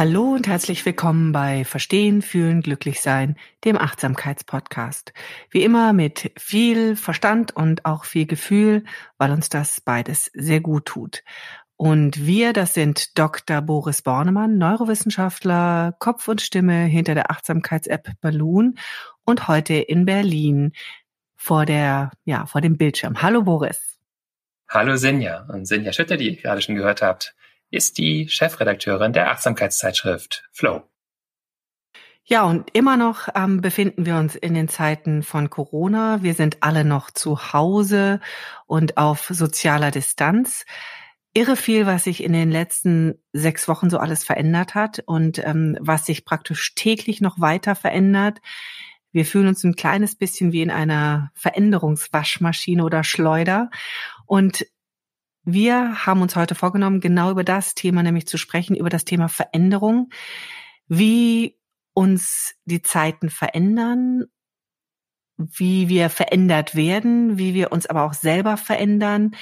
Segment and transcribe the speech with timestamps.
[0.00, 3.36] Hallo und herzlich willkommen bei Verstehen, Fühlen, Glücklichsein,
[3.66, 5.12] dem Achtsamkeitspodcast.
[5.50, 8.84] Wie immer mit viel Verstand und auch viel Gefühl,
[9.18, 11.22] weil uns das beides sehr gut tut.
[11.76, 13.60] Und wir, das sind Dr.
[13.60, 18.78] Boris Bornemann, Neurowissenschaftler, Kopf und Stimme hinter der Achtsamkeits-App Balloon
[19.26, 20.72] und heute in Berlin
[21.36, 23.20] vor der, ja, vor dem Bildschirm.
[23.20, 23.98] Hallo Boris.
[24.66, 27.34] Hallo Sinja und Sinja Schütter, die ihr gerade schon gehört habt
[27.70, 30.82] ist die Chefredakteurin der Achtsamkeitszeitschrift Flow.
[32.24, 36.22] Ja, und immer noch ähm, befinden wir uns in den Zeiten von Corona.
[36.22, 38.20] Wir sind alle noch zu Hause
[38.66, 40.64] und auf sozialer Distanz.
[41.34, 45.76] Irre viel, was sich in den letzten sechs Wochen so alles verändert hat und ähm,
[45.80, 48.40] was sich praktisch täglich noch weiter verändert.
[49.12, 53.70] Wir fühlen uns ein kleines bisschen wie in einer Veränderungswaschmaschine oder Schleuder.
[54.26, 54.66] Und
[55.44, 59.28] wir haben uns heute vorgenommen, genau über das Thema nämlich zu sprechen, über das Thema
[59.28, 60.10] Veränderung,
[60.88, 61.56] wie
[61.94, 64.26] uns die Zeiten verändern,
[65.36, 69.34] wie wir verändert werden, wie wir uns aber auch selber verändern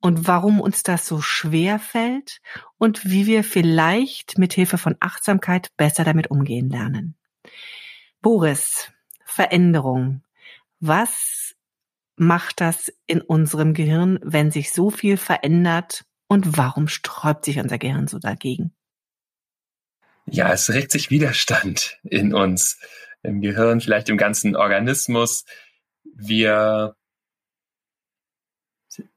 [0.00, 2.40] und warum uns das so schwer fällt
[2.76, 7.16] und wie wir vielleicht mit Hilfe von Achtsamkeit besser damit umgehen lernen.
[8.20, 8.92] Boris,
[9.24, 10.22] Veränderung.
[10.80, 11.54] Was
[12.16, 16.04] macht das in unserem Gehirn, wenn sich so viel verändert?
[16.26, 18.72] Und warum sträubt sich unser Gehirn so dagegen?
[20.26, 22.80] Ja, es regt sich Widerstand in uns,
[23.22, 25.44] im Gehirn, vielleicht im ganzen Organismus.
[26.02, 26.96] Wir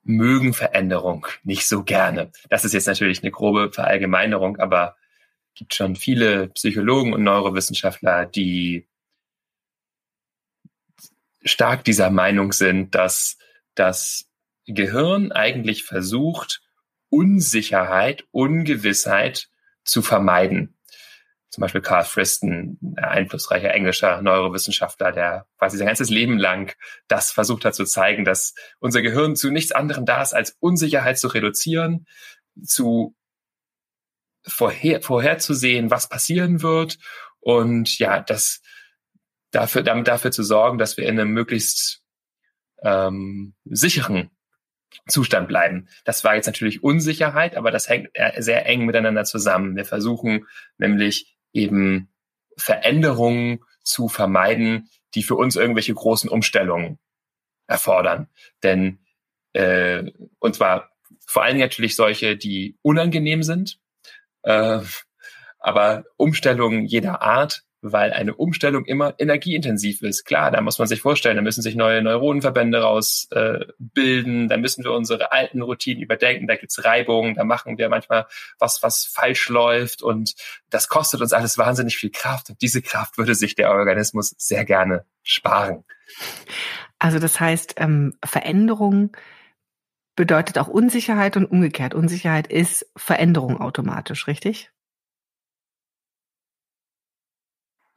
[0.04, 2.32] mögen Veränderung nicht so gerne.
[2.50, 4.96] Das ist jetzt natürlich eine grobe Verallgemeinerung, aber
[5.54, 8.88] es gibt schon viele Psychologen und Neurowissenschaftler, die
[11.44, 13.38] stark dieser Meinung sind, dass
[13.76, 14.30] das
[14.66, 16.62] Gehirn eigentlich versucht,
[17.10, 19.50] Unsicherheit, Ungewissheit
[19.84, 20.78] zu vermeiden.
[21.50, 26.76] Zum Beispiel Carl Friston, ein einflussreicher englischer Neurowissenschaftler, der quasi sein ganzes Leben lang
[27.08, 31.18] das versucht hat zu zeigen, dass unser Gehirn zu nichts anderem da ist, als Unsicherheit
[31.18, 32.06] zu reduzieren,
[32.62, 33.16] zu
[34.46, 37.00] vorher, vorherzusehen, was passieren wird
[37.40, 38.62] und ja, das
[39.52, 42.04] dafür, damit dafür zu sorgen, dass wir in einem möglichst
[42.84, 44.32] ähm, sicheren
[45.08, 45.88] Zustand bleiben.
[46.06, 49.76] Das war jetzt natürlich Unsicherheit, aber das hängt sehr eng miteinander zusammen.
[49.76, 50.46] Wir versuchen
[50.78, 52.10] nämlich eben
[52.58, 57.00] Veränderungen zu vermeiden, die für uns irgendwelche großen Umstellungen
[57.68, 58.30] erfordern.
[58.64, 59.00] Denn
[59.54, 60.92] äh, und zwar
[61.26, 63.80] vor allen Dingen natürlich solche, die unangenehm sind,
[64.44, 64.80] äh,
[65.60, 70.26] aber Umstellungen jeder Art weil eine Umstellung immer energieintensiv ist.
[70.26, 74.84] Klar, da muss man sich vorstellen, da müssen sich neue Neuronenverbände rausbilden, äh, da müssen
[74.84, 78.26] wir unsere alten Routinen überdenken, da gibt's Reibungen, da machen wir manchmal
[78.60, 80.34] was, was falsch läuft und
[80.70, 84.66] das kostet uns alles wahnsinnig viel Kraft und diese Kraft würde sich der Organismus sehr
[84.66, 85.84] gerne sparen.
[87.00, 89.16] Also das heißt, ähm, Veränderung
[90.16, 91.94] bedeutet auch Unsicherheit und umgekehrt.
[91.94, 94.72] Unsicherheit ist Veränderung automatisch, richtig?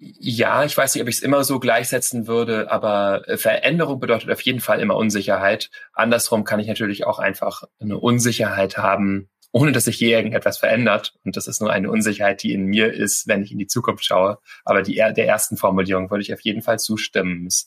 [0.02, 4.30] Ja, ich weiß nicht, ob ich es immer so gleichsetzen würde, aber äh, Veränderung bedeutet
[4.30, 5.70] auf jeden Fall immer Unsicherheit.
[5.92, 11.12] Andersrum kann ich natürlich auch einfach eine Unsicherheit haben, ohne dass sich je irgendetwas verändert.
[11.22, 14.06] Und das ist nur eine Unsicherheit, die in mir ist, wenn ich in die Zukunft
[14.06, 14.38] schaue.
[14.64, 17.46] Aber die, der ersten Formulierung würde ich auf jeden Fall zustimmen.
[17.46, 17.66] Es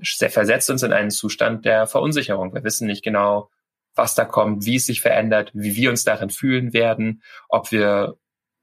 [0.00, 2.54] versetzt uns in einen Zustand der Verunsicherung.
[2.54, 3.50] Wir wissen nicht genau,
[3.96, 8.16] was da kommt, wie es sich verändert, wie wir uns darin fühlen werden, ob wir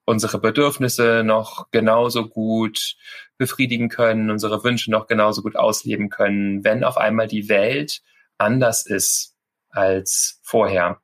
[0.05, 2.95] unsere Bedürfnisse noch genauso gut
[3.37, 8.01] befriedigen können, unsere Wünsche noch genauso gut ausleben können, wenn auf einmal die Welt
[8.37, 9.35] anders ist
[9.69, 11.01] als vorher.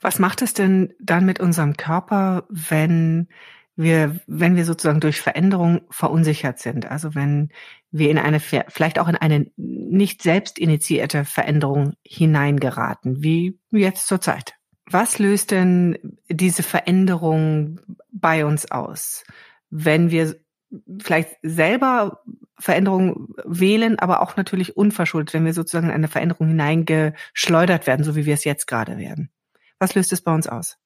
[0.00, 3.28] Was macht es denn dann mit unserem Körper, wenn
[3.76, 7.50] wir, wenn wir sozusagen durch Veränderung verunsichert sind, also wenn
[7.90, 14.20] wir in eine, vielleicht auch in eine nicht selbst initiierte Veränderung hineingeraten, wie jetzt zur
[14.20, 14.54] Zeit.
[14.94, 15.98] Was löst denn
[16.28, 17.80] diese Veränderung
[18.12, 19.24] bei uns aus,
[19.68, 20.36] wenn wir
[21.02, 22.22] vielleicht selber
[22.60, 28.14] Veränderungen wählen, aber auch natürlich unverschuldet, wenn wir sozusagen in eine Veränderung hineingeschleudert werden, so
[28.14, 29.30] wie wir es jetzt gerade werden?
[29.80, 30.78] Was löst es bei uns aus?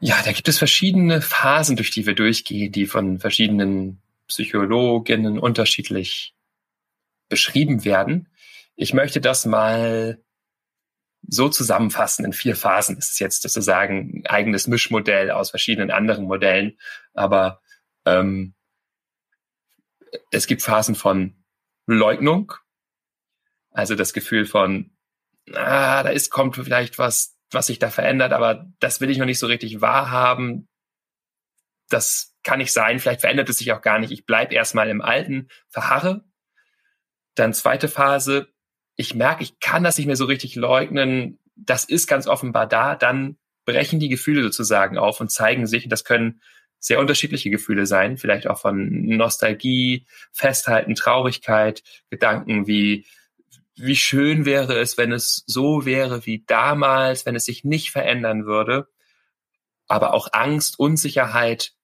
[0.00, 6.34] Ja, da gibt es verschiedene Phasen, durch die wir durchgehen, die von verschiedenen Psychologinnen unterschiedlich
[7.28, 8.28] beschrieben werden.
[8.74, 10.18] Ich möchte das mal
[11.28, 12.96] so zusammenfassen in vier Phasen.
[12.96, 16.78] Das ist jetzt sozusagen ein eigenes Mischmodell aus verschiedenen anderen Modellen,
[17.14, 17.60] aber
[18.04, 18.54] ähm,
[20.30, 21.44] es gibt Phasen von
[21.86, 22.52] Leugnung,
[23.70, 24.96] also das Gefühl von,
[25.52, 29.26] ah, da ist, kommt vielleicht was was sich da verändert, aber das will ich noch
[29.26, 30.68] nicht so richtig wahrhaben.
[31.88, 34.10] Das kann nicht sein, vielleicht verändert es sich auch gar nicht.
[34.10, 36.24] Ich bleib erstmal im Alten, verharre.
[37.34, 38.48] Dann zweite Phase,
[38.96, 41.38] ich merke, ich kann das nicht mehr so richtig leugnen.
[41.54, 42.96] Das ist ganz offenbar da.
[42.96, 45.88] Dann brechen die Gefühle sozusagen auf und zeigen sich.
[45.88, 46.40] Das können
[46.78, 53.06] sehr unterschiedliche Gefühle sein, vielleicht auch von Nostalgie, Festhalten, Traurigkeit, Gedanken wie
[53.78, 58.46] wie schön wäre es, wenn es so wäre wie damals, wenn es sich nicht verändern
[58.46, 58.88] würde.
[59.86, 61.74] Aber auch Angst, Unsicherheit,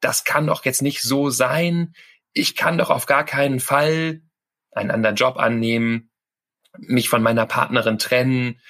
[0.00, 1.94] das kann doch jetzt nicht so sein.
[2.32, 4.20] Ich kann doch auf gar keinen Fall
[4.72, 6.09] einen anderen Job annehmen,
[6.78, 8.60] mich von meiner Partnerin trennen,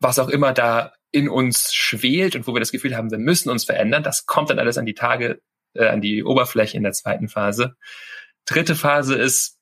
[0.00, 3.50] was auch immer da in uns schwelt und wo wir das Gefühl haben, wir müssen
[3.50, 5.40] uns verändern, das kommt dann alles an die Tage,
[5.74, 7.76] äh, an die Oberfläche in der zweiten Phase.
[8.44, 9.58] Dritte Phase ist,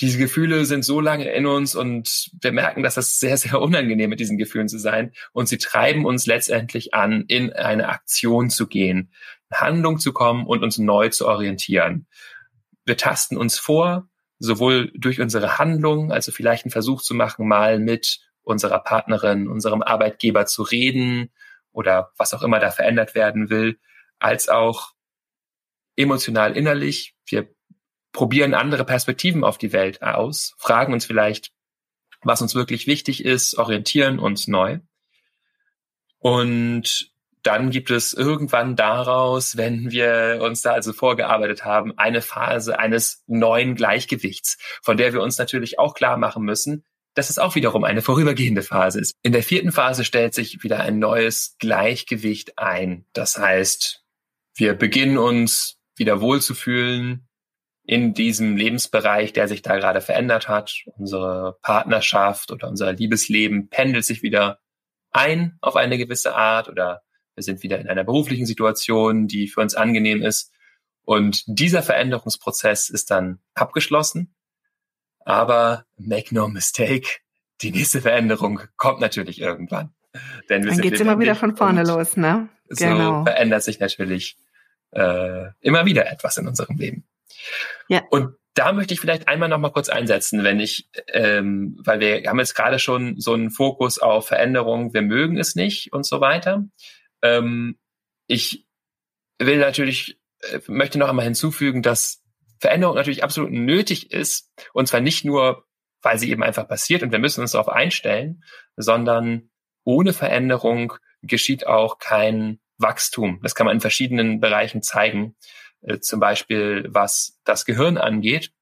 [0.00, 4.10] diese Gefühle sind so lange in uns und wir merken, dass das sehr, sehr unangenehm
[4.10, 5.12] mit diesen Gefühlen zu sein.
[5.32, 9.12] Und sie treiben uns letztendlich an, in eine Aktion zu gehen,
[9.50, 12.06] in Handlung zu kommen und uns neu zu orientieren.
[12.84, 14.08] Wir tasten uns vor,
[14.38, 19.82] sowohl durch unsere Handlung, also vielleicht einen Versuch zu machen, mal mit unserer Partnerin, unserem
[19.82, 21.32] Arbeitgeber zu reden
[21.72, 23.78] oder was auch immer da verändert werden will,
[24.18, 24.92] als auch
[25.96, 27.14] emotional innerlich.
[27.26, 27.48] Wir
[28.12, 31.52] probieren andere Perspektiven auf die Welt aus, fragen uns vielleicht,
[32.22, 34.80] was uns wirklich wichtig ist, orientieren uns neu.
[36.18, 37.13] Und
[37.46, 43.22] dann gibt es irgendwann daraus, wenn wir uns da also vorgearbeitet haben, eine Phase eines
[43.26, 47.84] neuen Gleichgewichts, von der wir uns natürlich auch klar machen müssen, dass es auch wiederum
[47.84, 49.14] eine vorübergehende Phase ist.
[49.22, 53.06] In der vierten Phase stellt sich wieder ein neues Gleichgewicht ein.
[53.12, 54.02] Das heißt,
[54.56, 57.28] wir beginnen uns wieder wohlzufühlen,
[57.86, 60.84] in diesem Lebensbereich, der sich da gerade verändert hat.
[60.96, 64.58] Unsere Partnerschaft oder unser Liebesleben pendelt sich wieder
[65.12, 67.02] ein auf eine gewisse Art oder
[67.34, 70.52] wir sind wieder in einer beruflichen Situation, die für uns angenehm ist.
[71.04, 74.34] Und dieser Veränderungsprozess ist dann abgeschlossen.
[75.24, 77.08] Aber make no mistake,
[77.62, 79.94] die nächste Veränderung kommt natürlich irgendwann.
[80.48, 82.48] Denn wir dann geht's immer wieder von vorne los, ne?
[82.68, 83.20] Genau.
[83.20, 84.36] So verändert sich natürlich
[84.92, 87.04] äh, immer wieder etwas in unserem Leben.
[87.88, 88.02] Ja.
[88.10, 92.22] Und da möchte ich vielleicht einmal noch mal kurz einsetzen, wenn ich, ähm, weil wir
[92.28, 96.20] haben jetzt gerade schon so einen Fokus auf Veränderung, wir mögen es nicht und so
[96.20, 96.64] weiter.
[97.24, 97.78] Ähm,
[98.28, 98.66] ich
[99.38, 102.22] will natürlich, äh, möchte noch einmal hinzufügen, dass
[102.60, 105.66] Veränderung natürlich absolut nötig ist und zwar nicht nur,
[106.02, 108.44] weil sie eben einfach passiert und wir müssen uns darauf einstellen,
[108.76, 109.50] sondern
[109.84, 113.40] ohne Veränderung geschieht auch kein Wachstum.
[113.42, 115.36] Das kann man in verschiedenen Bereichen zeigen.
[115.82, 118.52] Äh, zum Beispiel was das Gehirn angeht,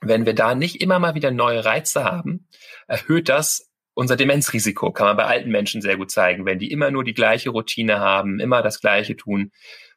[0.00, 2.48] wenn wir da nicht immer mal wieder neue Reize haben,
[2.88, 4.92] erhöht das unser Demenzrisiko.
[4.92, 6.46] Kann man bei alten Menschen sehr gut zeigen.
[6.46, 9.52] Wenn die immer nur die gleiche Routine haben, immer das Gleiche tun,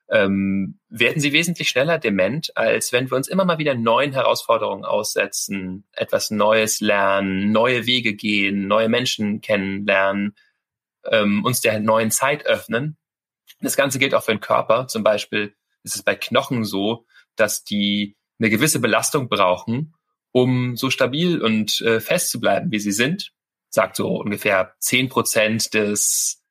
[0.09, 4.85] ähm, werden sie wesentlich schneller dement, als wenn wir uns immer mal wieder neuen Herausforderungen
[4.85, 10.35] aussetzen, etwas Neues lernen, neue Wege gehen, neue Menschen kennenlernen,
[11.09, 12.97] ähm, uns der neuen Zeit öffnen.
[13.61, 14.87] Das Ganze gilt auch für den Körper.
[14.87, 19.95] Zum Beispiel ist es bei Knochen so, dass die eine gewisse Belastung brauchen,
[20.31, 23.31] um so stabil und äh, fest zu bleiben, wie sie sind.
[23.75, 26.41] Sagt so ungefähr zehn Prozent des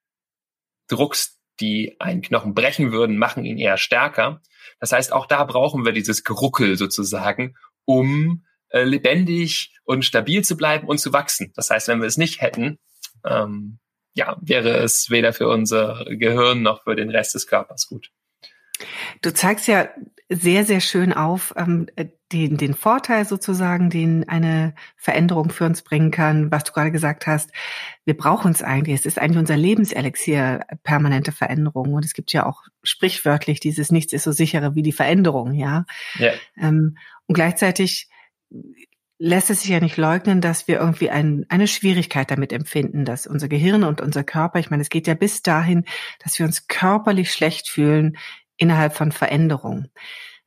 [0.89, 4.43] Drucks, die einen Knochen brechen würden, machen ihn eher stärker.
[4.79, 10.55] Das heißt, auch da brauchen wir dieses Geruckel sozusagen, um äh, lebendig und stabil zu
[10.55, 11.51] bleiben und zu wachsen.
[11.57, 12.79] Das heißt, wenn wir es nicht hätten,
[13.25, 13.79] ähm,
[14.13, 18.11] ja, wäre es weder für unser Gehirn noch für den Rest des Körpers gut.
[19.23, 19.89] Du zeigst ja
[20.29, 21.87] sehr, sehr schön auf, ähm,
[22.35, 27.27] den, den Vorteil sozusagen, den eine Veränderung für uns bringen kann, was du gerade gesagt
[27.27, 27.51] hast,
[28.05, 28.97] wir brauchen es eigentlich.
[28.97, 31.95] Es ist eigentlich unser Lebenselixier, permanente Veränderung.
[31.95, 35.85] Und es gibt ja auch sprichwörtlich dieses Nichts ist so sichere wie die Veränderung, ja.
[36.19, 36.33] ja.
[36.59, 38.09] Ähm, und gleichzeitig
[39.19, 43.29] lässt es sich ja nicht leugnen, dass wir irgendwie ein, eine Schwierigkeit damit empfinden, dass
[43.29, 45.85] unser Gehirn und unser Körper, ich meine, es geht ja bis dahin,
[46.23, 48.19] dass wir uns körperlich schlecht fühlen
[48.57, 49.91] innerhalb von Veränderungen.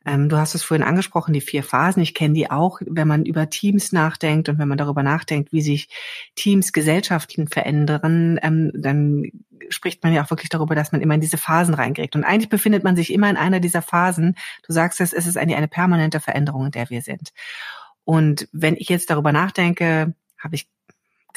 [0.08, 2.02] Ähm, du hast es vorhin angesprochen, die vier Phasen.
[2.02, 5.62] Ich kenne die auch, wenn man über Teams nachdenkt und wenn man darüber nachdenkt, wie
[5.62, 5.90] sich
[6.36, 9.26] Teams, Gesellschaften verändern, ähm, dann
[9.70, 12.16] spricht man ja auch wirklich darüber, dass man immer in diese Phasen reinkriegt.
[12.16, 14.36] Und eigentlich befindet man sich immer in einer dieser Phasen.
[14.66, 17.34] Du sagst es, es ist eigentlich eine permanente Veränderung, in der wir sind.
[18.06, 20.70] Und wenn ich jetzt darüber nachdenke, habe ich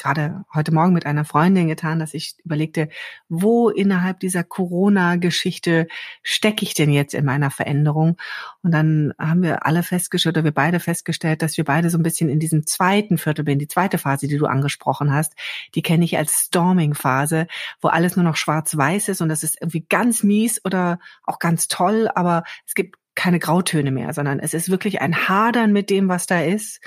[0.01, 2.89] gerade heute Morgen mit einer Freundin getan, dass ich überlegte,
[3.29, 5.87] wo innerhalb dieser Corona-Geschichte
[6.23, 8.17] stecke ich denn jetzt in meiner Veränderung?
[8.63, 12.03] Und dann haben wir alle festgestellt, oder wir beide festgestellt, dass wir beide so ein
[12.03, 15.33] bisschen in diesem zweiten Viertel bin, die zweite Phase, die du angesprochen hast,
[15.75, 17.47] die kenne ich als Storming-Phase,
[17.81, 21.67] wo alles nur noch schwarz-weiß ist und das ist irgendwie ganz mies oder auch ganz
[21.67, 26.07] toll, aber es gibt keine Grautöne mehr, sondern es ist wirklich ein Hadern mit dem,
[26.07, 26.81] was da ist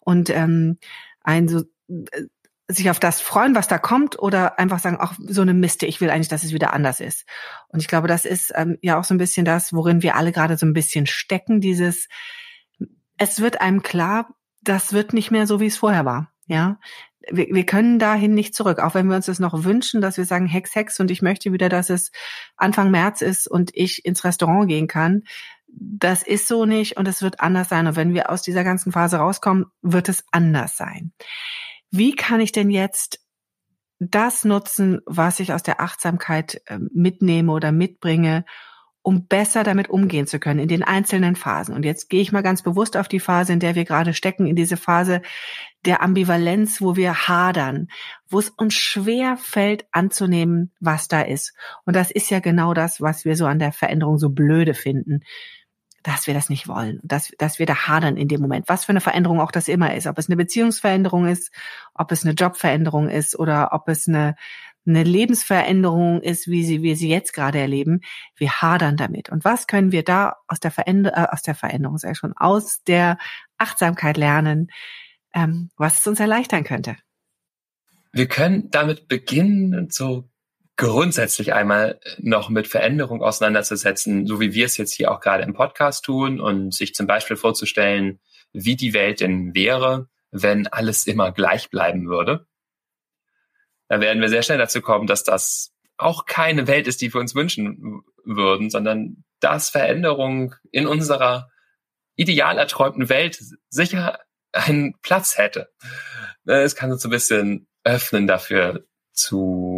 [0.00, 0.78] und ähm,
[1.22, 2.24] ein so äh,
[2.68, 6.00] sich auf das freuen, was da kommt, oder einfach sagen, ach, so eine Miste, ich
[6.00, 7.24] will eigentlich, dass es wieder anders ist.
[7.68, 10.32] Und ich glaube, das ist ähm, ja auch so ein bisschen das, worin wir alle
[10.32, 12.08] gerade so ein bisschen stecken, dieses,
[13.16, 16.30] es wird einem klar, das wird nicht mehr so, wie es vorher war.
[16.46, 16.78] Ja,
[17.30, 20.26] wir, wir können dahin nicht zurück, auch wenn wir uns das noch wünschen, dass wir
[20.26, 22.12] sagen, Hex, Hex, und ich möchte wieder, dass es
[22.56, 25.22] Anfang März ist und ich ins Restaurant gehen kann.
[25.68, 27.86] Das ist so nicht und es wird anders sein.
[27.86, 31.12] Und wenn wir aus dieser ganzen Phase rauskommen, wird es anders sein
[31.90, 33.20] wie kann ich denn jetzt
[33.98, 38.44] das nutzen, was ich aus der Achtsamkeit ähm, mitnehme oder mitbringe,
[39.02, 41.74] um besser damit umgehen zu können in den einzelnen Phasen.
[41.74, 44.46] Und jetzt gehe ich mal ganz bewusst auf die Phase, in der wir gerade stecken,
[44.46, 45.22] in diese Phase
[45.84, 47.88] der Ambivalenz, wo wir hadern,
[48.28, 51.54] wo es uns schwer fällt anzunehmen, was da ist.
[51.86, 55.22] Und das ist ja genau das, was wir so an der Veränderung so blöde finden
[56.08, 58.90] dass wir das nicht wollen, dass, dass wir da hadern in dem Moment, was für
[58.90, 61.52] eine Veränderung auch das immer ist, ob es eine Beziehungsveränderung ist,
[61.92, 64.34] ob es eine Jobveränderung ist oder ob es eine,
[64.86, 68.00] eine Lebensveränderung ist, wie sie, wir sie jetzt gerade erleben.
[68.36, 69.28] Wir hadern damit.
[69.28, 72.82] Und was können wir da aus der Veränderung, äh, aus der Veränderung, sag schon, aus
[72.84, 73.18] der
[73.58, 74.68] Achtsamkeit lernen,
[75.34, 76.96] ähm, was es uns erleichtern könnte?
[78.12, 80.24] Wir können damit beginnen, so
[80.78, 85.52] grundsätzlich einmal noch mit Veränderung auseinanderzusetzen, so wie wir es jetzt hier auch gerade im
[85.52, 88.20] Podcast tun und sich zum Beispiel vorzustellen,
[88.52, 92.46] wie die Welt denn wäre, wenn alles immer gleich bleiben würde.
[93.88, 97.20] Da werden wir sehr schnell dazu kommen, dass das auch keine Welt ist, die wir
[97.20, 101.50] uns wünschen würden, sondern dass Veränderung in unserer
[102.14, 104.20] ideal erträumten Welt sicher
[104.52, 105.70] einen Platz hätte.
[106.44, 109.77] Es kann uns ein bisschen öffnen dafür zu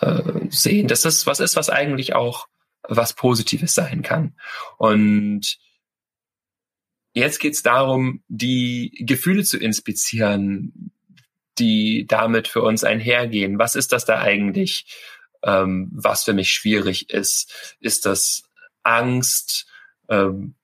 [0.00, 2.48] äh, sehen, dass das was ist, was eigentlich auch
[2.82, 4.34] was Positives sein kann.
[4.78, 5.58] Und
[7.12, 10.92] jetzt geht es darum, die Gefühle zu inspizieren,
[11.58, 13.58] die damit für uns einhergehen.
[13.58, 14.86] Was ist das da eigentlich,
[15.42, 17.76] ähm, was für mich schwierig ist?
[17.80, 18.44] Ist das
[18.82, 19.66] Angst?
[20.08, 20.54] Ähm,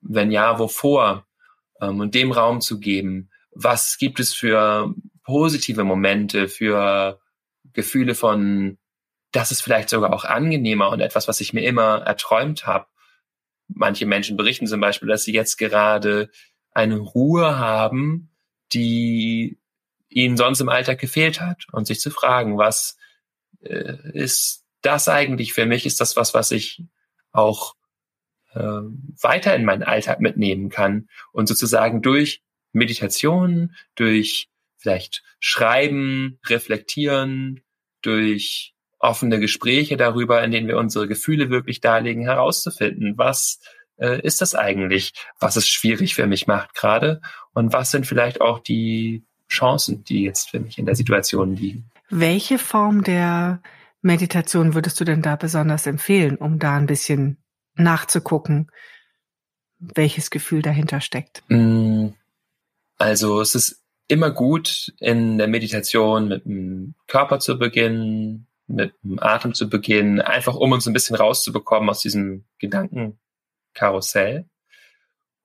[0.00, 1.26] wenn ja, wovor?
[1.80, 3.30] Ähm, und dem Raum zu geben.
[3.52, 7.20] Was gibt es für positive Momente, für
[7.72, 8.78] Gefühle von,
[9.32, 12.86] das ist vielleicht sogar auch angenehmer und etwas, was ich mir immer erträumt habe.
[13.68, 16.30] Manche Menschen berichten zum Beispiel, dass sie jetzt gerade
[16.72, 18.30] eine Ruhe haben,
[18.72, 19.58] die
[20.08, 22.96] ihnen sonst im Alltag gefehlt hat und sich zu fragen, was
[23.60, 25.86] äh, ist das eigentlich für mich?
[25.86, 26.84] Ist das was, was ich
[27.32, 27.76] auch
[28.54, 34.48] äh, weiter in meinen Alltag mitnehmen kann und sozusagen durch Meditation, durch
[34.80, 37.60] vielleicht schreiben, reflektieren,
[38.02, 43.60] durch offene Gespräche darüber, in denen wir unsere Gefühle wirklich darlegen, herauszufinden, was
[43.96, 47.20] äh, ist das eigentlich, was es schwierig für mich macht gerade
[47.52, 51.90] und was sind vielleicht auch die Chancen, die jetzt für mich in der Situation liegen.
[52.08, 53.62] Welche Form der
[54.02, 57.38] Meditation würdest du denn da besonders empfehlen, um da ein bisschen
[57.74, 58.70] nachzugucken,
[59.78, 61.42] welches Gefühl dahinter steckt?
[61.48, 62.08] Mm,
[62.98, 63.79] also es ist
[64.10, 70.20] immer gut, in der Meditation mit dem Körper zu beginnen, mit dem Atem zu beginnen,
[70.20, 74.48] einfach um uns ein bisschen rauszubekommen aus diesem Gedankenkarussell.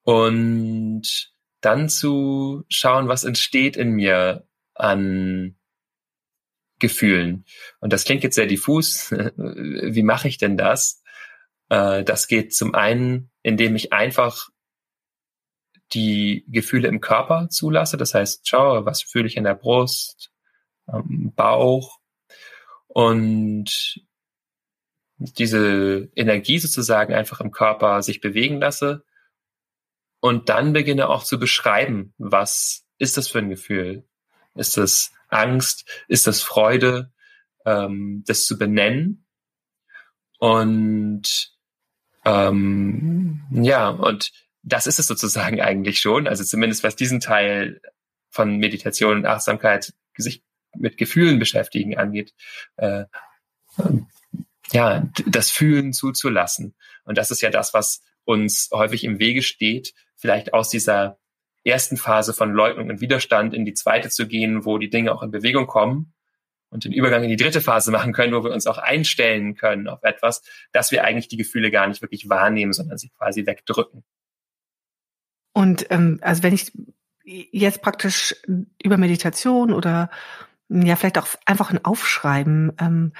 [0.03, 5.55] Und dann zu schauen, was entsteht in mir an
[6.79, 7.45] Gefühlen.
[7.79, 9.11] Und das klingt jetzt sehr diffus.
[9.37, 11.01] Wie mache ich denn das?
[11.69, 14.49] Äh, das geht zum einen, indem ich einfach
[15.93, 17.97] die Gefühle im Körper zulasse.
[17.97, 20.31] Das heißt, schaue, was fühle ich in der Brust,
[20.87, 21.99] ähm, Bauch
[22.87, 24.01] und
[25.17, 29.05] diese Energie sozusagen einfach im Körper sich bewegen lasse
[30.19, 34.05] und dann beginne auch zu beschreiben, was ist das für ein Gefühl?
[34.55, 35.89] Ist das Angst?
[36.07, 37.11] Ist das Freude?
[37.65, 39.25] Ähm, das zu benennen
[40.39, 41.55] und
[42.25, 44.31] ähm, ja, und
[44.65, 46.27] das ist es sozusagen eigentlich schon.
[46.27, 47.79] Also zumindest was diesen Teil
[48.29, 50.43] von Meditation und Achtsamkeit sich
[50.75, 52.33] mit Gefühlen beschäftigen angeht.
[52.75, 53.05] Äh,
[54.71, 56.75] ja, das Fühlen zuzulassen.
[57.05, 61.19] Und das ist ja das, was uns häufig im Wege steht, vielleicht aus dieser
[61.63, 65.23] ersten Phase von Leugnung und Widerstand in die zweite zu gehen, wo die Dinge auch
[65.23, 66.13] in Bewegung kommen
[66.69, 69.87] und den Übergang in die dritte Phase machen können, wo wir uns auch einstellen können
[69.87, 70.41] auf etwas,
[70.71, 74.03] dass wir eigentlich die Gefühle gar nicht wirklich wahrnehmen, sondern sie quasi wegdrücken.
[75.55, 76.73] Und ähm, also wenn ich
[77.23, 78.35] jetzt praktisch
[78.83, 80.09] über Meditation oder
[80.67, 83.13] ja vielleicht auch einfach ein Aufschreiben ähm,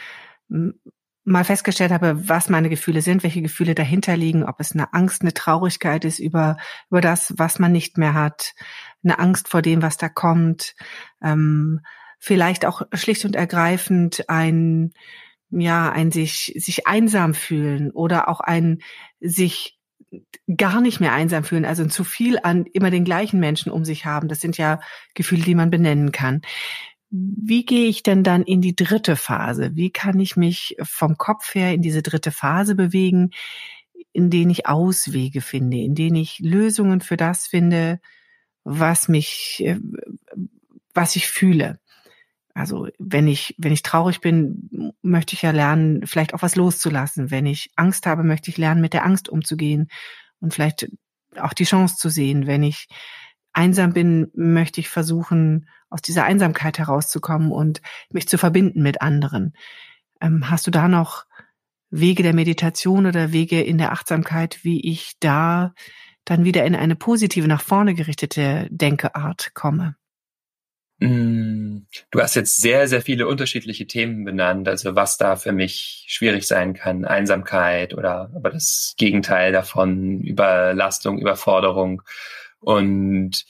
[1.24, 5.22] mal festgestellt habe, was meine Gefühle sind, welche Gefühle dahinter liegen, ob es eine Angst,
[5.22, 6.58] eine Traurigkeit ist über
[6.90, 8.54] über das, was man nicht mehr hat,
[9.02, 10.76] eine Angst vor dem, was da kommt,
[11.24, 11.86] ähm,
[12.20, 14.92] vielleicht auch schlicht und ergreifend ein
[15.52, 18.80] ja ein sich sich einsam fühlen oder auch ein
[19.22, 19.80] sich
[20.58, 24.06] gar nicht mehr einsam fühlen, also zu viel an immer den gleichen Menschen um sich
[24.06, 24.28] haben.
[24.28, 24.80] Das sind ja
[25.14, 26.42] Gefühle, die man benennen kann.
[27.10, 29.72] Wie gehe ich denn dann in die dritte Phase?
[29.76, 33.32] Wie kann ich mich vom Kopf her in diese dritte Phase bewegen,
[34.12, 38.00] in denen ich Auswege finde, in denen ich Lösungen für das finde,
[38.64, 39.80] was mich, äh,
[40.94, 41.80] was ich fühle?
[42.56, 47.30] Also wenn ich, wenn ich traurig bin, möchte ich ja lernen, vielleicht auch was loszulassen.
[47.30, 49.90] Wenn ich Angst habe, möchte ich lernen, mit der Angst umzugehen
[50.40, 50.88] und vielleicht
[51.38, 52.48] auch die Chance zu sehen.
[52.48, 52.88] Wenn ich
[53.52, 59.54] einsam bin, möchte ich versuchen, aus dieser Einsamkeit herauszukommen und mich zu verbinden mit anderen.
[60.22, 61.26] Ähm, hast du da noch
[61.90, 65.74] Wege der Meditation oder Wege in der Achtsamkeit, wie ich da
[66.24, 69.98] dann wieder in eine positive, nach vorne gerichtete Denkeart komme?
[71.00, 71.80] Mm,
[72.12, 76.48] du hast jetzt sehr, sehr viele unterschiedliche Themen benannt, also was da für mich schwierig
[76.48, 82.02] sein kann, Einsamkeit oder aber das Gegenteil davon, Überlastung, Überforderung.
[82.60, 83.46] Und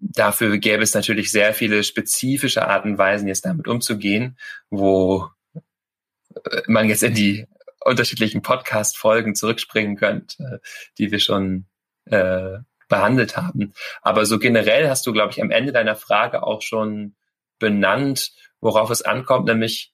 [0.00, 4.38] dafür gäbe es natürlich sehr viele spezifische Arten und Weisen, jetzt damit umzugehen,
[4.70, 7.46] wo äh, man jetzt in die
[7.80, 10.60] unterschiedlichen Podcast-Folgen zurückspringen könnte,
[10.98, 11.66] die wir schon
[12.06, 13.72] äh, behandelt haben.
[14.02, 17.16] Aber so generell hast du, glaube ich, am Ende deiner Frage auch schon
[17.58, 19.92] benannt, worauf es ankommt, nämlich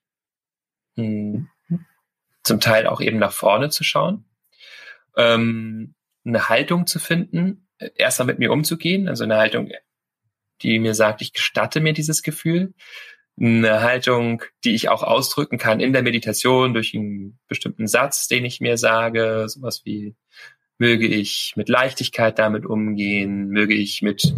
[0.97, 1.87] mh, hm,
[2.43, 4.25] zum Teil auch eben nach vorne zu schauen,
[5.17, 9.71] ähm, eine Haltung zu finden, erstmal mit mir umzugehen, also eine Haltung,
[10.63, 12.75] die mir sagt, ich gestatte mir dieses Gefühl,
[13.41, 18.45] eine Haltung, die ich auch ausdrücken kann in der Meditation durch einen bestimmten Satz, den
[18.45, 20.15] ich mir sage, sowas wie
[20.83, 24.35] möge ich mit Leichtigkeit damit umgehen, möge ich mit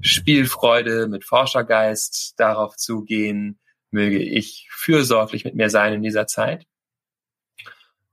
[0.00, 3.58] Spielfreude, mit Forschergeist darauf zugehen,
[3.90, 6.68] möge ich fürsorglich mit mir sein in dieser Zeit.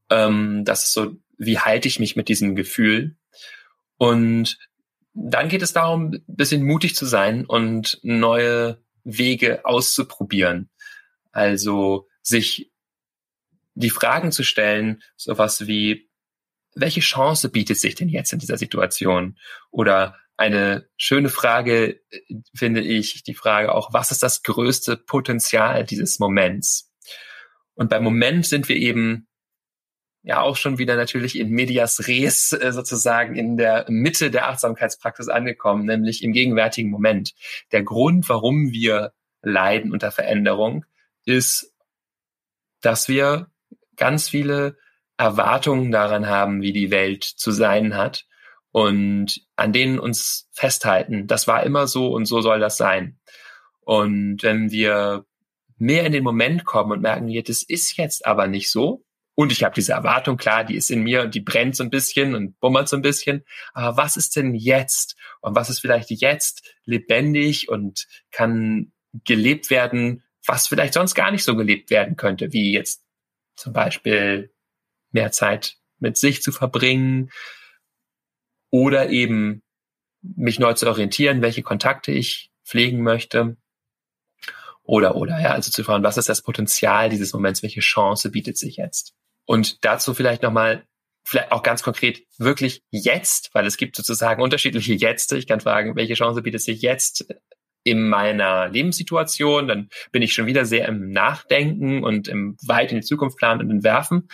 [0.10, 3.16] Ähm, das ist so, wie halte ich mich mit diesem Gefühl?
[3.98, 4.58] Und
[5.14, 10.72] dann geht es darum, ein bisschen mutig zu sein und neue Wege auszuprobieren.
[11.32, 12.72] Also sich
[13.76, 16.09] die Fragen zu stellen, sowas wie,
[16.82, 19.38] welche Chance bietet sich denn jetzt in dieser Situation?
[19.72, 22.22] Oder eine schöne Frage äh,
[22.56, 26.92] finde ich, die Frage auch, was ist das größte Potenzial dieses Moments?
[27.76, 29.28] Und beim Moment sind wir eben
[30.22, 35.28] ja auch schon wieder natürlich in medias res äh, sozusagen in der Mitte der Achtsamkeitspraxis
[35.28, 37.34] angekommen, nämlich im gegenwärtigen Moment.
[37.72, 40.86] Der Grund, warum wir leiden unter Veränderung,
[41.26, 41.74] ist,
[42.82, 43.50] dass wir
[43.96, 44.78] ganz viele
[45.20, 48.26] Erwartungen daran haben, wie die Welt zu sein hat
[48.72, 51.28] und an denen uns festhalten.
[51.28, 53.20] Das war immer so und so soll das sein.
[53.82, 55.26] Und wenn wir
[55.78, 59.04] mehr in den Moment kommen und merken, das ist jetzt aber nicht so,
[59.36, 61.90] und ich habe diese Erwartung, klar, die ist in mir und die brennt so ein
[61.90, 63.46] bisschen und bummert so ein bisschen.
[63.74, 65.16] Aber was ist denn jetzt?
[65.40, 68.92] Und was ist vielleicht jetzt lebendig und kann
[69.24, 73.02] gelebt werden, was vielleicht sonst gar nicht so gelebt werden könnte, wie jetzt
[73.56, 74.52] zum Beispiel
[75.12, 77.30] mehr Zeit mit sich zu verbringen
[78.70, 79.62] oder eben
[80.22, 83.58] mich neu zu orientieren, welche Kontakte ich pflegen möchte.
[84.84, 88.58] Oder, oder, ja, also zu fragen, was ist das Potenzial dieses Moments, welche Chance bietet
[88.58, 89.14] sich jetzt?
[89.46, 90.84] Und dazu vielleicht nochmal
[91.24, 95.32] vielleicht auch ganz konkret wirklich jetzt, weil es gibt sozusagen unterschiedliche Jetzt.
[95.34, 97.28] Ich kann fragen, welche Chance bietet sich jetzt
[97.84, 99.68] in meiner Lebenssituation?
[99.68, 103.62] Dann bin ich schon wieder sehr im Nachdenken und im weit in die Zukunft planen
[103.62, 104.28] und entwerfen.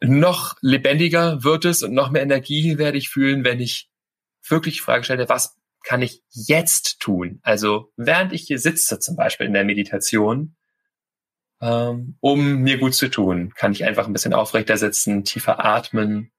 [0.00, 3.90] Noch lebendiger wird es und noch mehr Energie werde ich fühlen, wenn ich
[4.46, 7.40] wirklich die Frage stelle, was kann ich jetzt tun?
[7.42, 10.56] Also während ich hier sitze, zum Beispiel in der Meditation,
[11.60, 16.30] ähm, um mir gut zu tun, kann ich einfach ein bisschen aufrechter sitzen, tiefer atmen.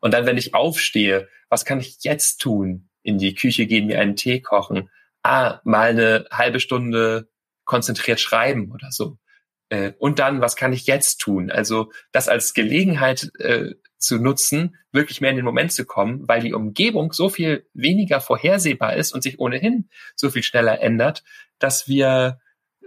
[0.00, 2.88] Und dann, wenn ich aufstehe, was kann ich jetzt tun?
[3.02, 4.90] In die Küche gehen, mir einen Tee kochen.
[5.22, 7.28] Ah, mal eine halbe Stunde
[7.64, 9.18] konzentriert schreiben oder so.
[9.68, 11.50] Äh, und dann, was kann ich jetzt tun?
[11.50, 16.40] Also das als Gelegenheit äh, zu nutzen, wirklich mehr in den Moment zu kommen, weil
[16.40, 21.24] die Umgebung so viel weniger vorhersehbar ist und sich ohnehin so viel schneller ändert,
[21.58, 22.40] dass wir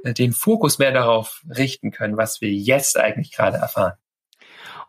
[0.04, 3.94] äh, den Fokus mehr darauf richten können, was wir jetzt eigentlich gerade erfahren.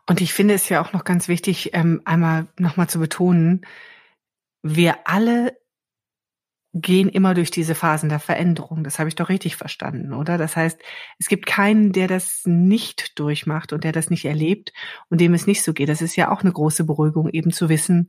[0.06, 3.66] Und ich finde es ja auch noch ganz wichtig, ähm, einmal nochmal zu betonen,
[4.62, 5.56] wir alle
[6.74, 8.84] gehen immer durch diese Phasen der Veränderung.
[8.84, 10.36] Das habe ich doch richtig verstanden, oder?
[10.36, 10.78] Das heißt,
[11.18, 14.72] es gibt keinen, der das nicht durchmacht und der das nicht erlebt
[15.08, 15.88] und dem es nicht so geht.
[15.88, 18.08] Das ist ja auch eine große Beruhigung, eben zu wissen,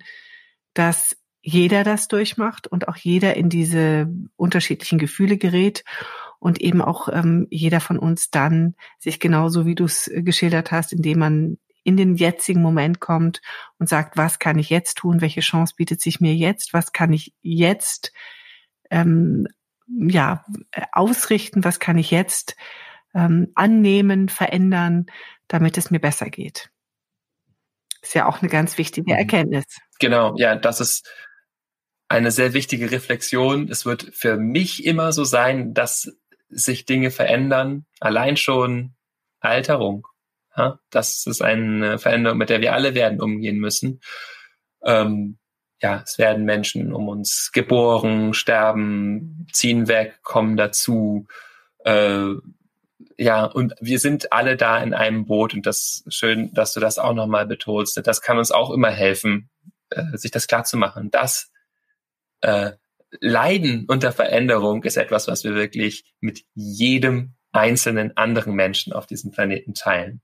[0.73, 5.85] dass jeder das durchmacht und auch jeder in diese unterschiedlichen Gefühle gerät
[6.39, 10.91] und eben auch ähm, jeder von uns dann sich genauso, wie du es geschildert hast,
[10.91, 13.41] indem man in den jetzigen Moment kommt
[13.77, 17.13] und sagt, was kann ich jetzt tun, welche Chance bietet sich mir jetzt, was kann
[17.13, 18.11] ich jetzt
[18.89, 19.47] ähm,
[19.87, 20.45] ja,
[20.91, 22.55] ausrichten, was kann ich jetzt
[23.15, 25.07] ähm, annehmen, verändern,
[25.47, 26.69] damit es mir besser geht.
[28.01, 29.19] Ist ja auch eine ganz wichtige mhm.
[29.19, 29.65] Erkenntnis.
[29.99, 31.09] Genau, ja, das ist
[32.07, 33.67] eine sehr wichtige Reflexion.
[33.69, 36.15] Es wird für mich immer so sein, dass
[36.49, 38.95] sich Dinge verändern, allein schon
[39.39, 40.07] Alterung.
[40.55, 44.01] Ja, das ist eine Veränderung, mit der wir alle werden umgehen müssen.
[44.83, 45.38] Ähm,
[45.81, 51.27] ja, es werden Menschen um uns geboren, sterben, ziehen weg, kommen dazu.
[51.85, 52.33] Äh,
[53.17, 56.99] ja, und wir sind alle da in einem Boot und das schön, dass du das
[56.99, 57.99] auch nochmal betonst.
[58.05, 59.49] Das kann uns auch immer helfen,
[59.89, 61.11] äh, sich das klar zu machen.
[61.11, 61.51] Das
[62.41, 62.71] äh,
[63.19, 69.31] Leiden unter Veränderung ist etwas, was wir wirklich mit jedem einzelnen anderen Menschen auf diesem
[69.31, 70.21] Planeten teilen.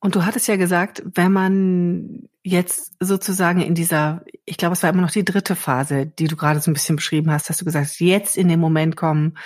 [0.00, 4.90] Und du hattest ja gesagt, wenn man jetzt sozusagen in dieser, ich glaube, es war
[4.90, 7.64] immer noch die dritte Phase, die du gerade so ein bisschen beschrieben hast, dass du
[7.64, 9.36] gesagt hast, jetzt in den Moment kommen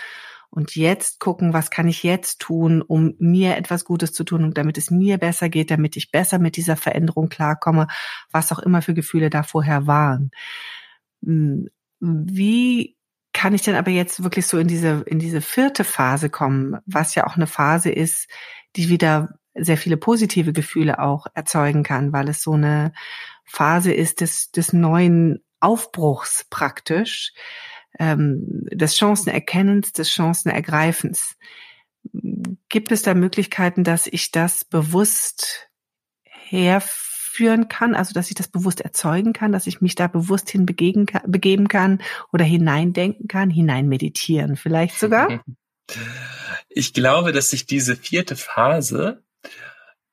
[0.50, 4.58] und jetzt gucken, was kann ich jetzt tun, um mir etwas Gutes zu tun und
[4.58, 7.86] damit es mir besser geht, damit ich besser mit dieser Veränderung klarkomme,
[8.30, 10.30] was auch immer für Gefühle da vorher waren.
[11.24, 12.96] Hm, wie
[13.32, 17.14] kann ich denn aber jetzt wirklich so in diese, in diese vierte Phase kommen, was
[17.14, 18.28] ja auch eine Phase ist,
[18.76, 22.92] die wieder sehr viele positive Gefühle auch erzeugen kann, weil es so eine
[23.44, 27.32] Phase ist des, des neuen Aufbruchs praktisch,
[27.98, 31.36] ähm, des Chancenerkennens, des Chancenergreifens.
[32.68, 35.68] Gibt es da Möglichkeiten, dass ich das bewusst
[36.24, 37.12] herführe?
[37.32, 41.06] führen kann, also dass ich das bewusst erzeugen kann, dass ich mich da bewusst hinbegeben
[41.26, 45.42] begeben kann oder hineindenken kann, hinein meditieren vielleicht sogar?
[46.74, 49.22] Ich glaube, dass sich diese vierte Phase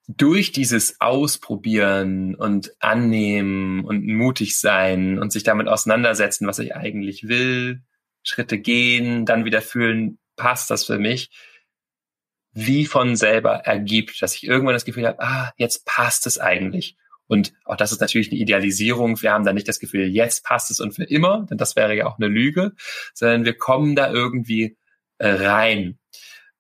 [0.08, 7.28] durch dieses Ausprobieren und Annehmen und mutig sein und sich damit auseinandersetzen, was ich eigentlich
[7.28, 7.84] will,
[8.24, 11.30] Schritte gehen, dann wieder fühlen, passt das für mich,
[12.54, 16.98] wie von selber ergibt, dass ich irgendwann das Gefühl habe, ah, jetzt passt es eigentlich.
[17.28, 19.22] Und auch das ist natürlich eine Idealisierung.
[19.22, 21.96] Wir haben da nicht das Gefühl, jetzt passt es und für immer, denn das wäre
[21.96, 22.72] ja auch eine Lüge,
[23.14, 24.78] sondern wir kommen da irgendwie
[25.20, 26.00] äh, rein.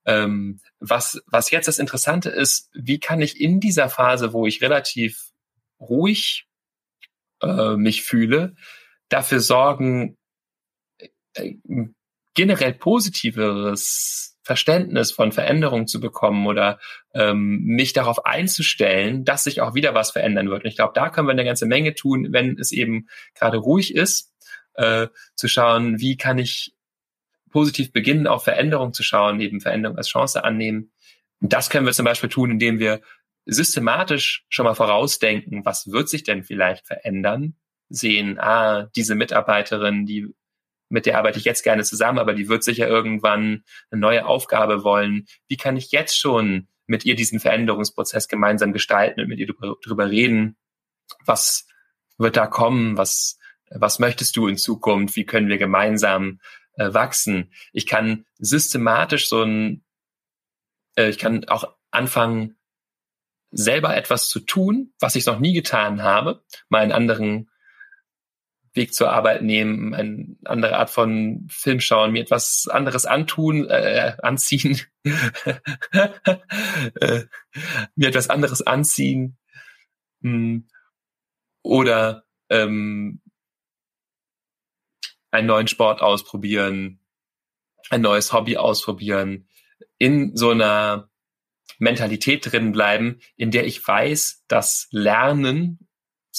[0.10, 4.62] Ähm, was, was jetzt das Interessante ist, wie kann ich in dieser Phase, wo ich
[4.64, 5.30] relativ
[5.80, 6.48] ruhig
[7.44, 8.56] äh, mich fühle,
[9.10, 10.18] dafür sorgen,
[11.36, 11.54] äh,
[12.34, 16.80] generell positiveres Verständnis von Veränderung zu bekommen oder
[17.14, 20.64] ähm, mich darauf einzustellen, dass sich auch wieder was verändern wird.
[20.64, 23.94] Und ich glaube, da können wir eine ganze Menge tun, wenn es eben gerade ruhig
[23.94, 24.34] ist,
[24.74, 26.74] äh, zu schauen, wie kann ich
[27.50, 30.92] positiv beginnen, auf Veränderung zu schauen, eben Veränderung als Chance annehmen.
[31.42, 33.02] Und das können wir zum Beispiel tun, indem wir
[33.46, 37.56] systematisch schon mal vorausdenken, was wird sich denn vielleicht verändern,
[37.90, 40.28] sehen, ah, diese Mitarbeiterin, die
[40.90, 44.84] mit der arbeite ich jetzt gerne zusammen, aber die wird sicher irgendwann eine neue Aufgabe
[44.84, 45.28] wollen.
[45.48, 50.10] Wie kann ich jetzt schon mit ihr diesen Veränderungsprozess gemeinsam gestalten und mit ihr darüber
[50.10, 50.58] reden?
[51.26, 51.68] Was
[52.18, 52.98] wird da kommen?
[52.98, 53.38] Was,
[53.70, 55.16] was möchtest du in Zukunft?
[55.16, 56.40] Wie können wir gemeinsam
[56.80, 57.52] äh, wachsen?
[57.74, 59.84] Ich kann systematisch so ein,
[60.96, 62.58] äh, ich kann auch anfangen,
[63.52, 67.50] selber etwas zu tun, was ich noch nie getan habe, mal einen anderen
[68.74, 74.16] Weg zur Arbeit nehmen, eine andere Art von Film schauen, mir etwas anderes antun, äh,
[74.22, 75.56] anziehen, äh,
[77.96, 79.38] mir etwas anderes anziehen.
[80.22, 80.68] Hm,
[81.64, 83.22] oder ähm,
[85.32, 87.00] einen neuen Sport ausprobieren,
[87.90, 89.48] ein neues Hobby ausprobieren,
[89.98, 91.10] in so einer
[91.78, 95.89] Mentalität drin bleiben, in der ich weiß, dass Lernen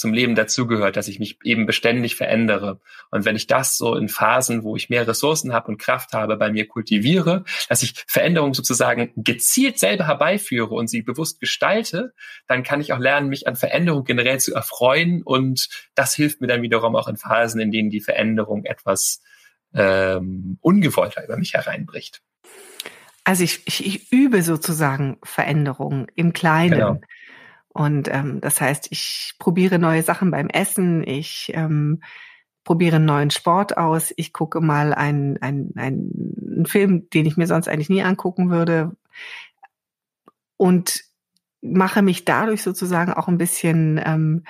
[0.01, 2.81] zum Leben dazugehört, dass ich mich eben beständig verändere.
[3.11, 6.35] Und wenn ich das so in Phasen, wo ich mehr Ressourcen habe und Kraft habe,
[6.35, 12.13] bei mir kultiviere, dass ich Veränderungen sozusagen gezielt selber herbeiführe und sie bewusst gestalte,
[12.47, 15.21] dann kann ich auch lernen, mich an Veränderungen generell zu erfreuen.
[15.21, 19.21] Und das hilft mir dann wiederum auch in Phasen, in denen die Veränderung etwas
[19.73, 22.21] ähm, ungewollter über mich hereinbricht.
[23.23, 26.73] Also ich, ich, ich übe sozusagen Veränderungen im Kleinen.
[26.73, 27.01] Genau.
[27.73, 32.01] Und ähm, das heißt, ich probiere neue Sachen beim Essen, ich ähm,
[32.63, 37.47] probiere einen neuen Sport aus, ich gucke mal einen, einen, einen Film, den ich mir
[37.47, 38.95] sonst eigentlich nie angucken würde.
[40.57, 41.03] Und
[41.61, 44.43] mache mich dadurch sozusagen auch ein bisschen ähm,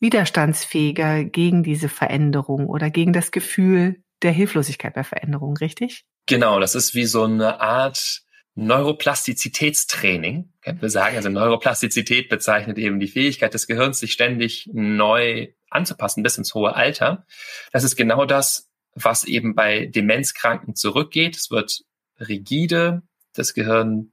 [0.00, 6.04] widerstandsfähiger gegen diese Veränderung oder gegen das Gefühl der Hilflosigkeit bei Veränderung, richtig?
[6.26, 8.22] Genau, das ist wie so eine Art
[8.58, 11.14] Neuroplastizitätstraining, können wir sagen.
[11.16, 16.74] Also Neuroplastizität bezeichnet eben die Fähigkeit des Gehirns, sich ständig neu anzupassen bis ins hohe
[16.74, 17.24] Alter.
[17.70, 21.36] Das ist genau das, was eben bei Demenzkranken zurückgeht.
[21.36, 21.84] Es wird
[22.18, 24.12] rigide, das Gehirn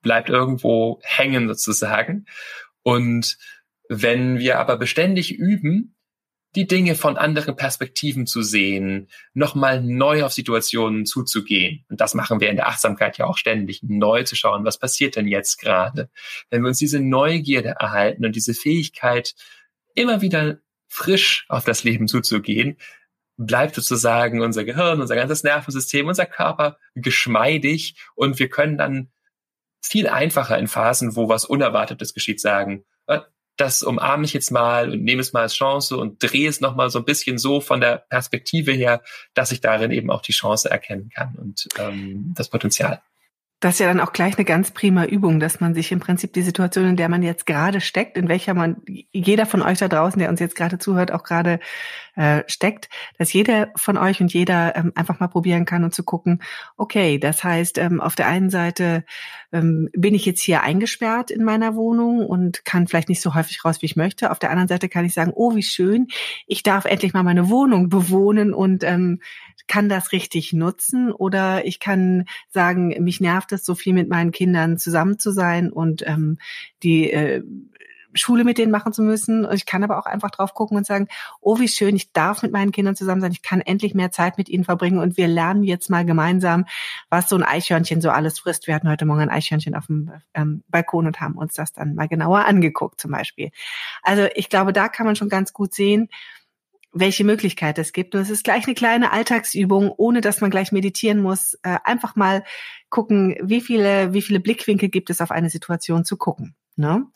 [0.00, 2.24] bleibt irgendwo hängen sozusagen.
[2.82, 3.36] Und
[3.90, 5.93] wenn wir aber beständig üben,
[6.54, 11.84] die Dinge von anderen Perspektiven zu sehen, nochmal neu auf Situationen zuzugehen.
[11.88, 15.16] Und das machen wir in der Achtsamkeit ja auch ständig, neu zu schauen, was passiert
[15.16, 16.10] denn jetzt gerade.
[16.50, 19.34] Wenn wir uns diese Neugierde erhalten und diese Fähigkeit,
[19.94, 22.76] immer wieder frisch auf das Leben zuzugehen,
[23.36, 29.10] bleibt sozusagen unser Gehirn, unser ganzes Nervensystem, unser Körper geschmeidig und wir können dann
[29.80, 32.84] viel einfacher in Phasen, wo was Unerwartetes geschieht, sagen,
[33.56, 36.90] das umarme ich jetzt mal und nehme es mal als Chance und drehe es nochmal
[36.90, 39.02] so ein bisschen so von der Perspektive her,
[39.34, 43.00] dass ich darin eben auch die Chance erkennen kann und ähm, das Potenzial.
[43.64, 46.34] Das ist ja dann auch gleich eine ganz prima Übung, dass man sich im Prinzip
[46.34, 48.76] die Situation, in der man jetzt gerade steckt, in welcher man,
[49.10, 51.60] jeder von euch da draußen, der uns jetzt gerade zuhört, auch gerade
[52.14, 56.02] äh, steckt, dass jeder von euch und jeder ähm, einfach mal probieren kann und zu
[56.04, 56.42] gucken,
[56.76, 59.02] okay, das heißt, ähm, auf der einen Seite
[59.50, 63.64] ähm, bin ich jetzt hier eingesperrt in meiner Wohnung und kann vielleicht nicht so häufig
[63.64, 64.30] raus, wie ich möchte.
[64.30, 66.08] Auf der anderen Seite kann ich sagen, oh, wie schön,
[66.46, 69.20] ich darf endlich mal meine Wohnung bewohnen und ähm,
[69.66, 74.30] kann das richtig nutzen oder ich kann sagen, mich nervt es so viel mit meinen
[74.30, 76.38] Kindern zusammen zu sein und ähm,
[76.82, 77.42] die äh,
[78.14, 79.46] Schule mit denen machen zu müssen.
[79.52, 81.08] Ich kann aber auch einfach drauf gucken und sagen,
[81.40, 84.38] oh, wie schön, ich darf mit meinen Kindern zusammen sein, ich kann endlich mehr Zeit
[84.38, 86.64] mit ihnen verbringen und wir lernen jetzt mal gemeinsam,
[87.10, 88.66] was so ein Eichhörnchen so alles frisst.
[88.66, 91.94] Wir hatten heute Morgen ein Eichhörnchen auf dem ähm, Balkon und haben uns das dann
[91.94, 93.50] mal genauer angeguckt zum Beispiel.
[94.02, 96.08] Also ich glaube, da kann man schon ganz gut sehen,
[96.94, 98.14] welche Möglichkeit es gibt.
[98.14, 101.54] Und es ist gleich eine kleine Alltagsübung, ohne dass man gleich meditieren muss.
[101.62, 102.44] Äh, einfach mal
[102.88, 106.54] gucken, wie viele, wie viele Blickwinkel gibt es auf eine Situation zu gucken.
[106.76, 107.06] Ne?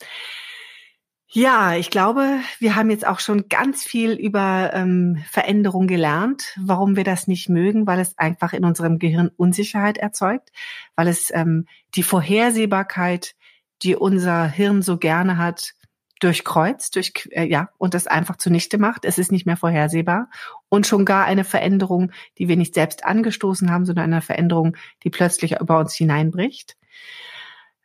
[1.31, 6.95] Ja, ich glaube, wir haben jetzt auch schon ganz viel über ähm, Veränderung gelernt, warum
[6.95, 10.49] wir das nicht mögen, weil es einfach in unserem Gehirn Unsicherheit erzeugt,
[10.95, 13.35] weil es ähm, die Vorhersehbarkeit,
[13.83, 15.75] die unser Hirn so gerne hat,
[16.19, 19.05] durchkreuzt, durch, äh, ja, und das einfach zunichte macht.
[19.05, 20.29] Es ist nicht mehr vorhersehbar.
[20.69, 25.09] Und schon gar eine Veränderung, die wir nicht selbst angestoßen haben, sondern eine Veränderung, die
[25.09, 26.77] plötzlich über uns hineinbricht.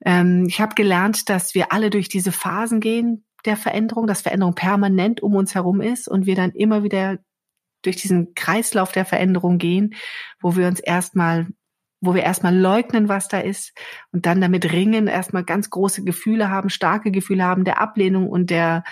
[0.05, 4.55] Ähm, ich habe gelernt, dass wir alle durch diese Phasen gehen der Veränderung, dass Veränderung
[4.55, 7.19] permanent um uns herum ist und wir dann immer wieder
[7.83, 9.95] durch diesen Kreislauf der Veränderung gehen,
[10.41, 11.49] wo wir uns erstmal
[12.05, 13.73] wo wir erstmal leugnen, was da ist
[14.13, 18.51] und dann damit ringen, erstmal ganz große Gefühle haben, starke Gefühle haben der Ablehnung und
[18.51, 18.85] der,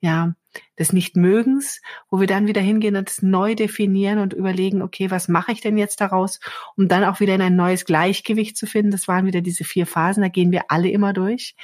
[0.00, 0.34] ja,
[0.78, 5.28] des Nichtmögens, wo wir dann wieder hingehen und es neu definieren und überlegen, okay, was
[5.28, 6.40] mache ich denn jetzt daraus,
[6.76, 8.90] um dann auch wieder in ein neues Gleichgewicht zu finden.
[8.90, 11.54] Das waren wieder diese vier Phasen, da gehen wir alle immer durch.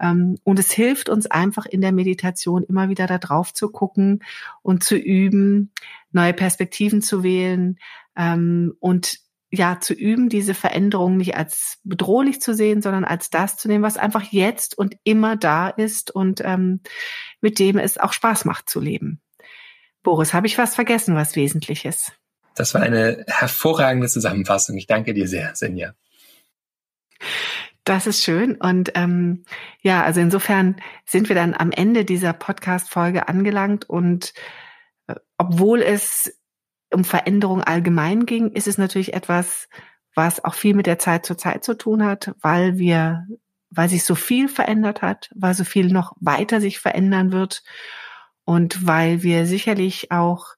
[0.00, 4.22] Ähm, und es hilft uns einfach in der Meditation immer wieder da drauf zu gucken
[4.62, 5.72] und zu üben,
[6.12, 7.78] neue Perspektiven zu wählen
[8.16, 13.56] ähm, und ja, zu üben, diese Veränderung nicht als bedrohlich zu sehen, sondern als das
[13.56, 16.80] zu nehmen, was einfach jetzt und immer da ist und ähm,
[17.40, 19.20] mit dem es auch Spaß macht zu leben.
[20.02, 22.12] Boris, habe ich was vergessen, was wesentlich ist?
[22.54, 24.76] Das war eine hervorragende Zusammenfassung.
[24.76, 25.94] Ich danke dir sehr, Senja.
[27.84, 28.56] Das ist schön.
[28.56, 29.44] Und ähm,
[29.80, 33.88] ja, also insofern sind wir dann am Ende dieser Podcast-Folge angelangt.
[33.88, 34.32] Und
[35.06, 36.36] äh, obwohl es
[36.92, 39.68] um Veränderung allgemein ging, ist es natürlich etwas,
[40.14, 43.26] was auch viel mit der Zeit zur Zeit zu tun hat, weil wir,
[43.70, 47.62] weil sich so viel verändert hat, weil so viel noch weiter sich verändern wird
[48.44, 50.54] und weil wir sicherlich auch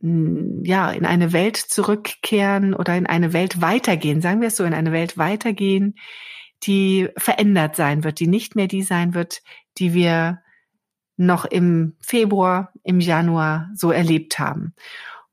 [0.00, 4.74] ja, in eine Welt zurückkehren oder in eine Welt weitergehen, sagen wir es so, in
[4.74, 5.96] eine Welt weitergehen,
[6.62, 9.42] die verändert sein wird, die nicht mehr die sein wird,
[9.78, 10.40] die wir
[11.16, 14.74] noch im Februar, im Januar so erlebt haben.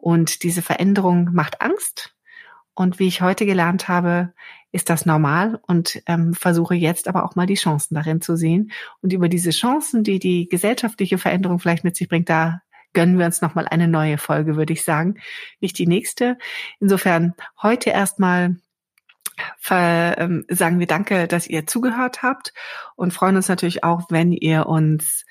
[0.05, 2.13] Und diese Veränderung macht Angst.
[2.75, 4.35] Und wie ich heute gelernt habe,
[4.71, 8.71] ist das normal und ähm, versuche jetzt aber auch mal die Chancen darin zu sehen.
[9.01, 12.61] Und über diese Chancen, die die gesellschaftliche Veränderung vielleicht mit sich bringt, da
[12.93, 15.15] gönnen wir uns nochmal eine neue Folge, würde ich sagen.
[15.59, 16.37] Nicht die nächste.
[16.79, 18.57] Insofern heute erstmal
[19.71, 22.53] ähm, sagen wir danke, dass ihr zugehört habt
[22.95, 25.25] und freuen uns natürlich auch, wenn ihr uns